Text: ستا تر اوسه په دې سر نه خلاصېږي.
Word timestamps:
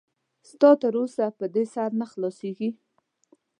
ستا 0.49 0.69
تر 0.81 0.93
اوسه 1.01 1.25
په 1.39 1.45
دې 1.53 1.63
سر 1.73 1.89
نه 1.99 2.05
خلاصېږي. 2.11 2.69